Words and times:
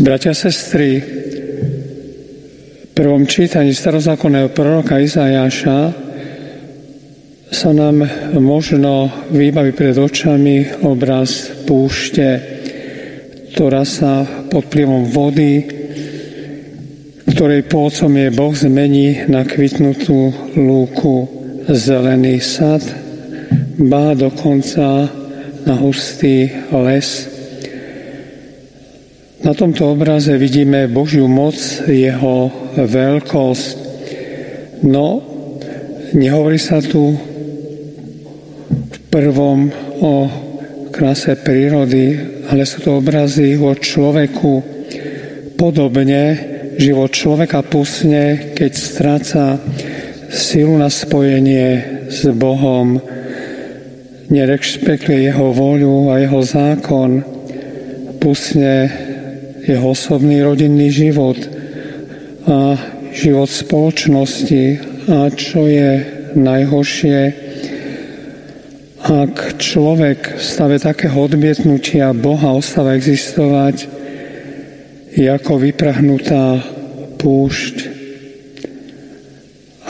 Bratia, 0.00 0.32
sestry, 0.32 0.96
v 2.80 2.88
prvom 2.96 3.28
čítaní 3.28 3.76
starozákonného 3.76 4.48
proroka 4.48 4.96
Izajaša 4.96 5.92
sa 7.52 7.70
nám 7.76 8.08
možno 8.40 9.12
vybaví 9.28 9.76
pred 9.76 9.92
očami 10.00 10.80
obraz 10.88 11.52
púšte, 11.68 12.40
ktorá 13.52 13.84
sa 13.84 14.24
pod 14.48 14.72
plivom 14.72 15.04
vody, 15.04 15.68
ktorej 17.28 17.68
pôcom 17.68 18.08
je 18.16 18.32
Boh 18.32 18.56
zmení 18.56 19.28
na 19.28 19.44
kvitnutú 19.44 20.32
lúku, 20.56 21.28
zelený 21.68 22.40
sad, 22.40 22.80
bá 23.76 24.16
dokonca 24.16 25.12
na 25.68 25.74
hustý 25.76 26.48
les. 26.72 27.39
Na 29.40 29.56
tomto 29.56 29.96
obraze 29.96 30.36
vidíme 30.36 30.84
Božiu 30.84 31.24
moc, 31.24 31.56
jeho 31.88 32.52
veľkosť. 32.76 33.76
No, 34.84 35.24
nehovorí 36.12 36.60
sa 36.60 36.84
tu 36.84 37.16
v 38.68 38.98
prvom 39.08 39.72
o 40.04 40.28
kráse 40.92 41.40
prírody, 41.40 42.20
ale 42.52 42.68
sú 42.68 42.84
to 42.84 43.00
obrazy 43.00 43.56
o 43.56 43.72
človeku. 43.72 44.52
Podobne 45.56 46.22
život 46.76 47.08
človeka 47.08 47.64
pusne, 47.64 48.52
keď 48.52 48.72
stráca 48.76 49.56
silu 50.28 50.76
na 50.76 50.92
spojenie 50.92 52.04
s 52.12 52.28
Bohom, 52.36 53.00
nerešpektuje 54.28 55.32
jeho 55.32 55.48
voľu 55.48 56.12
a 56.12 56.20
jeho 56.20 56.44
zákon, 56.44 57.24
pusne 58.20 59.08
jeho 59.66 59.92
osobný 59.92 60.40
rodinný 60.44 60.88
život 60.92 61.36
a 62.48 62.78
život 63.12 63.50
spoločnosti 63.50 64.64
a 65.10 65.28
čo 65.34 65.66
je 65.66 65.90
najhoršie, 66.38 67.18
ak 69.00 69.58
človek 69.58 70.38
v 70.38 70.42
stave 70.42 70.76
takého 70.78 71.16
odmietnutia 71.18 72.14
Boha 72.14 72.54
ostáva 72.54 72.94
existovať, 72.94 73.88
je 75.10 75.26
ako 75.26 75.58
vyprahnutá 75.58 76.62
púšť. 77.18 77.76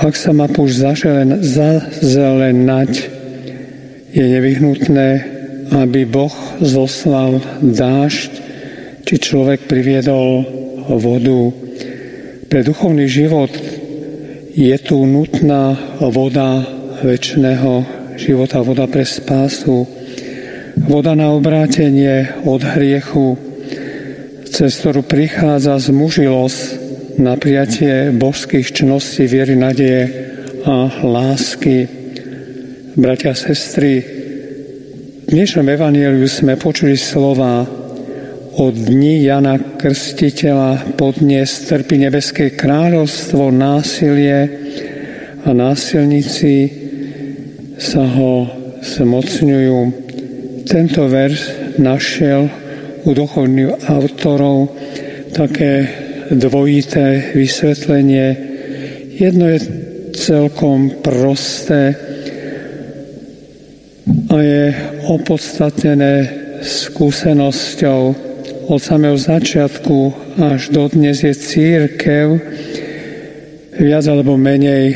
Ak 0.01 0.17
sa 0.17 0.33
má 0.33 0.49
púšť 0.49 0.97
zazelenať, 1.45 2.93
je 4.11 4.25
nevyhnutné, 4.25 5.09
aby 5.71 6.09
Boh 6.09 6.33
zoslal 6.65 7.45
dážď, 7.61 8.50
či 9.11 9.19
človek 9.19 9.67
priviedol 9.67 10.47
vodu. 10.87 11.51
Pre 12.47 12.61
duchovný 12.63 13.11
život 13.11 13.51
je 14.55 14.77
tu 14.79 15.03
nutná 15.03 15.75
voda 15.99 16.63
väčšného 17.03 17.73
života, 18.15 18.63
voda 18.63 18.87
pre 18.87 19.03
spásu, 19.03 19.83
voda 20.87 21.19
na 21.19 21.35
obrátenie 21.35 22.39
od 22.47 22.63
hriechu, 22.63 23.35
cez 24.47 24.79
ktorú 24.79 25.03
prichádza 25.03 25.91
zmužilosť 25.91 26.63
na 27.19 27.35
prijatie 27.35 28.15
božských 28.15 28.71
čností, 28.71 29.27
viery, 29.27 29.59
nadeje 29.59 30.07
a 30.63 30.87
lásky. 31.03 31.83
Bratia 32.95 33.35
a 33.35 33.39
sestry, 33.43 34.07
v 35.27 35.35
dnešnom 35.35 35.67
evaníliu 35.67 36.31
sme 36.31 36.55
počuli 36.55 36.95
slova 36.95 37.80
od 38.61 38.77
dní 38.77 39.25
Jana 39.25 39.57
Krstiteľa 39.57 40.93
podnes 41.01 41.49
trpí 41.65 41.97
nebeské 41.97 42.53
kráľovstvo, 42.53 43.49
násilie 43.49 44.39
a 45.41 45.57
násilníci 45.57 46.69
sa 47.81 48.05
ho 48.05 48.45
zmocňujú. 48.85 49.79
Tento 50.69 51.09
verš 51.09 51.41
našiel 51.81 52.53
u 53.09 53.11
duchovných 53.17 53.89
autorov 53.89 54.77
také 55.33 55.89
dvojité 56.29 57.33
vysvetlenie. 57.33 58.29
Jedno 59.17 59.49
je 59.57 59.61
celkom 60.13 61.01
prosté 61.01 61.97
a 64.29 64.37
je 64.37 64.65
opodstatnené 65.09 66.15
skúsenosťou 66.61 68.30
od 68.71 68.79
samého 68.79 69.19
začiatku 69.19 70.15
až 70.39 70.71
do 70.71 70.87
dnes 70.87 71.27
je 71.27 71.35
církev 71.35 72.39
viac 73.75 74.05
alebo 74.07 74.39
menej 74.39 74.95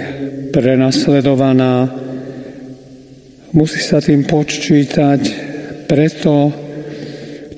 prenasledovaná. 0.55 1.91
Musí 3.51 3.83
sa 3.83 3.99
tým 3.99 4.31
počítať, 4.31 5.21
preto 5.91 6.55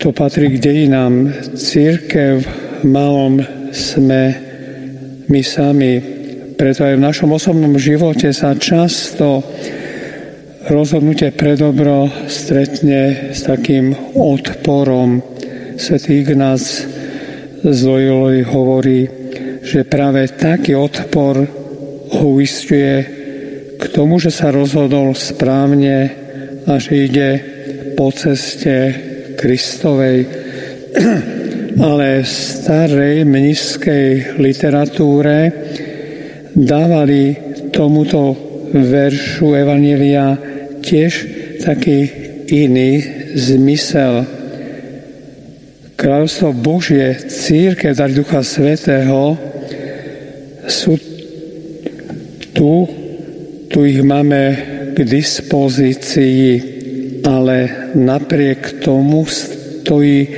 to 0.00 0.08
patrí 0.16 0.56
k 0.56 0.62
dejinám. 0.72 1.36
Církev 1.52 2.40
v 2.80 2.84
malom 2.88 3.36
sme 3.76 4.22
my 5.28 5.42
sami. 5.44 6.00
Preto 6.56 6.80
aj 6.88 6.96
v 6.96 7.04
našom 7.12 7.28
osobnom 7.36 7.76
živote 7.76 8.32
sa 8.32 8.56
často 8.56 9.44
rozhodnutie 10.64 11.28
pre 11.36 11.60
dobro 11.60 12.08
stretne 12.24 13.36
s 13.36 13.44
takým 13.44 13.92
odporom 14.16 15.35
Svetý 15.76 16.24
Ignác 16.24 16.88
z 17.60 17.80
Loyoli 17.84 18.40
hovorí, 18.48 19.04
že 19.60 19.84
práve 19.84 20.24
taký 20.32 20.72
odpor 20.72 21.44
ho 22.16 22.24
uistuje 22.32 23.04
k 23.76 23.84
tomu, 23.92 24.16
že 24.16 24.32
sa 24.32 24.48
rozhodol 24.48 25.12
správne 25.12 25.96
a 26.64 26.80
že 26.80 26.92
ide 27.06 27.30
po 27.92 28.08
ceste 28.08 28.74
Kristovej. 29.36 30.18
Ale 31.86 32.24
v 32.24 32.28
starej 32.28 33.28
mniskej 33.28 34.40
literatúre 34.40 35.52
dávali 36.56 37.36
tomuto 37.68 38.32
veršu 38.72 39.52
Evanília 39.52 40.40
tiež 40.80 41.12
taký 41.60 42.08
iný 42.48 43.04
zmysel. 43.36 44.35
Kráľovstvo 45.96 46.52
Božie, 46.52 47.16
církev, 47.24 47.96
dar 47.96 48.12
Ducha 48.12 48.44
Svetého 48.44 49.32
sú 50.68 51.00
tu, 52.52 52.84
tu 53.72 53.78
ich 53.80 54.04
máme 54.04 54.42
k 54.92 54.98
dispozícii, 55.08 56.44
ale 57.24 57.56
napriek 57.96 58.84
tomu 58.84 59.24
stojí 59.24 60.28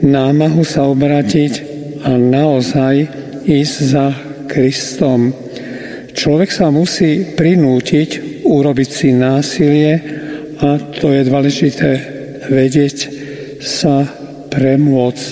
námahu 0.00 0.64
sa 0.64 0.88
obratiť 0.88 1.52
a 2.08 2.16
naozaj 2.16 2.94
ísť 3.44 3.76
za 3.84 4.16
Kristom. 4.48 5.36
Človek 6.16 6.48
sa 6.48 6.72
musí 6.72 7.36
prinútiť 7.36 8.42
urobiť 8.48 8.88
si 8.88 9.12
násilie 9.12 9.92
a 10.56 10.80
to 10.80 11.12
je 11.12 11.22
dôležité 11.28 11.90
vedieť 12.48 12.96
sa 13.60 14.21
premôcť. 14.52 15.26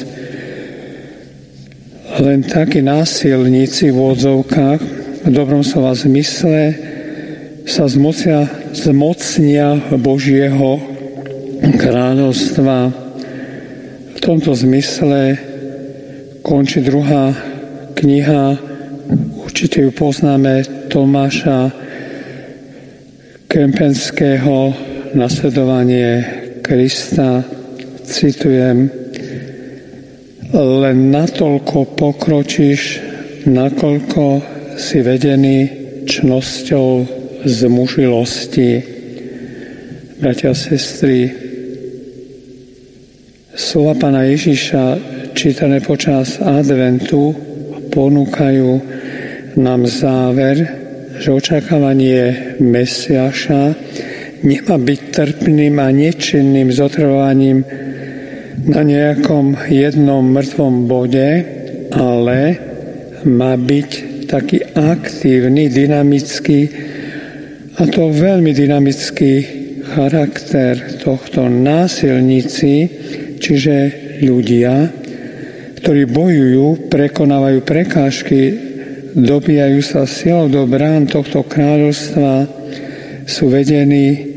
Len 2.20 2.40
takí 2.42 2.80
násilníci 2.80 3.92
v 3.92 3.98
odzovkách 4.00 4.80
v 5.20 5.28
dobrom 5.28 5.60
slova 5.60 5.92
zmysle 5.92 6.74
sa 7.68 7.84
zmocnia, 7.86 8.48
zmocnia 8.72 9.76
Božieho 10.00 10.80
kráľovstva. 11.60 12.90
V 14.16 14.18
tomto 14.18 14.56
zmysle 14.56 15.36
končí 16.40 16.80
druhá 16.80 17.36
kniha, 17.94 18.56
určite 19.44 19.84
ju 19.84 19.92
poznáme, 19.92 20.64
Tomáša 20.88 21.70
Kempenského, 23.46 24.74
nasledovanie 25.14 26.24
Krista. 26.64 27.44
Citujem, 28.02 28.99
len 30.54 31.14
natoľko 31.14 31.94
pokročíš, 31.94 32.82
nakoľko 33.46 34.24
si 34.74 34.98
vedený 34.98 35.58
čnosťou 36.06 36.88
zmužilosti. 37.46 38.70
Bratia 40.20 40.52
a 40.52 40.58
sestry, 40.58 41.32
slova 43.56 43.96
Pána 43.96 44.28
Ježiša 44.28 44.84
čítané 45.32 45.80
počas 45.80 46.42
adventu 46.42 47.32
ponúkajú 47.88 48.70
nám 49.56 49.86
záver, 49.88 50.56
že 51.16 51.32
očakávanie 51.32 52.56
Mesiaša 52.60 53.62
nemá 54.44 54.76
byť 54.76 55.00
trpným 55.12 55.76
a 55.80 55.88
nečinným 55.88 56.68
zotrvovaním 56.72 57.64
na 58.66 58.82
nejakom 58.84 59.56
jednom 59.70 60.24
mŕtvom 60.24 60.90
bode, 60.90 61.28
ale 61.94 62.40
má 63.24 63.56
byť 63.56 63.90
taký 64.30 64.62
aktívny, 64.74 65.66
dynamický 65.66 66.60
a 67.80 67.82
to 67.88 68.12
veľmi 68.12 68.52
dynamický 68.52 69.32
charakter 69.90 71.00
tohto 71.02 71.48
násilníci, 71.50 72.74
čiže 73.40 73.76
ľudia, 74.22 74.86
ktorí 75.80 76.04
bojujú, 76.06 76.92
prekonávajú 76.92 77.58
prekážky, 77.64 78.40
dobíjajú 79.16 79.80
sa 79.82 80.06
silou 80.06 80.46
do 80.46 80.62
brán 80.68 81.08
tohto 81.10 81.42
kráľovstva, 81.42 82.46
sú 83.26 83.50
vedení 83.50 84.30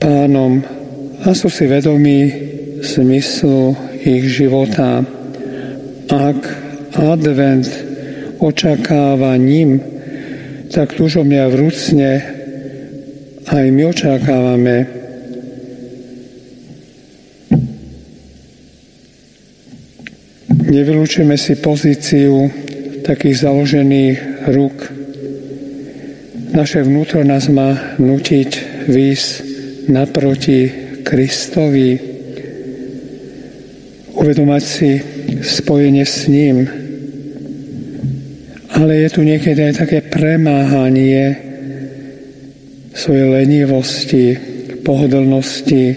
pánom 0.00 0.58
a 1.20 1.30
sú 1.36 1.52
si 1.52 1.68
vedomí 1.68 2.50
smyslu 2.82 3.76
ich 4.00 4.28
života. 4.28 5.04
Ak 6.10 6.40
advent 6.96 7.68
očakáva 8.40 9.36
ním, 9.36 9.80
tak 10.72 10.96
túžobne 10.96 11.44
a 11.44 11.52
vrúcne 11.52 12.10
aj 13.50 13.64
my 13.70 13.82
očakávame 13.90 15.00
Nevylúčime 20.70 21.34
si 21.34 21.58
pozíciu 21.58 22.46
takých 23.02 23.42
založených 23.42 24.46
rúk. 24.54 24.78
Naše 26.54 26.86
vnútro 26.86 27.26
nás 27.26 27.50
má 27.50 27.98
nutiť 27.98 28.50
výsť 28.86 29.30
naproti 29.90 30.70
Kristovi, 31.02 32.09
uvedomať 34.20 34.62
si 34.62 34.90
spojenie 35.40 36.04
s 36.04 36.28
ním. 36.28 36.68
Ale 38.76 38.92
je 39.00 39.08
tu 39.08 39.20
niekedy 39.24 39.72
aj 39.72 39.74
také 39.80 40.04
premáhanie 40.04 41.36
svojej 42.92 43.26
lenivosti, 43.32 44.26
pohodlnosti. 44.84 45.96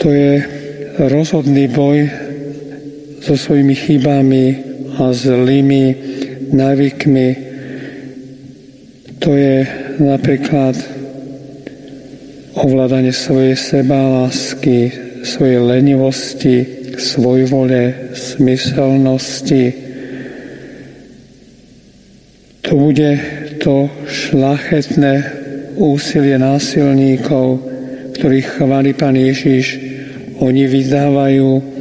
To 0.00 0.08
je 0.08 0.32
rozhodný 0.98 1.68
boj 1.68 2.08
so 3.20 3.36
svojimi 3.36 3.76
chybami 3.76 4.46
a 4.96 5.12
zlými 5.12 5.84
návykmi. 6.52 7.28
To 9.20 9.30
je 9.36 9.64
napríklad 10.00 10.76
ovládanie 12.54 13.12
svojej 13.12 13.56
sebálásky, 13.56 14.92
svojej 15.24 15.58
lenivosti, 15.58 16.56
svojvole, 17.00 18.12
smyselnosti. 18.14 19.64
To 22.64 22.72
bude 22.76 23.10
to 23.58 23.88
šlachetné 24.06 25.14
úsilie 25.74 26.36
násilníkov, 26.38 27.60
ktorých 28.14 28.48
chváli 28.60 28.92
Pán 28.94 29.16
Ježiš. 29.16 29.80
Oni 30.38 30.68
vydávajú 30.68 31.74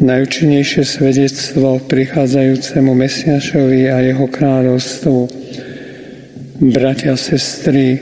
najúčinnejšie 0.00 0.82
svedectvo 0.84 1.80
prichádzajúcemu 1.84 2.90
Mesiašovi 2.92 3.80
a 3.92 3.96
jeho 4.04 4.26
kráľovstvu. 4.28 5.18
Bratia, 6.72 7.16
sestry, 7.16 8.00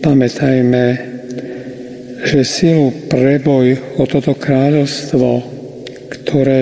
pamätajme, 0.00 1.11
že 2.22 2.46
silu 2.46 2.94
preboj 3.10 3.98
o 3.98 4.06
toto 4.06 4.38
kráľovstvo, 4.38 5.42
ktoré 6.08 6.60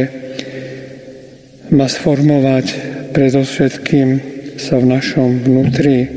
má 1.71 1.87
sformovať 1.87 2.67
predovšetkým 3.12 4.09
sa 4.57 4.81
v 4.81 4.91
našom 4.91 5.45
vnútri, 5.45 6.09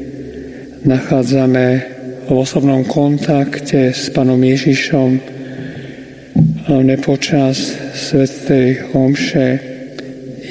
nachádzame 0.87 1.67
v 2.23 2.31
osobnom 2.31 2.87
kontakte 2.87 3.91
s 3.91 4.07
Pánom 4.15 4.39
Ježišom, 4.39 5.19
hlavne 6.67 6.95
počas 7.03 7.75
Svetej 7.93 8.95
Omše, 8.95 9.47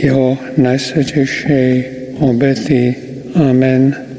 jeho 0.04 0.36
najsvetejšej 0.60 1.70
obety. 2.20 2.82
Amen. 3.36 4.11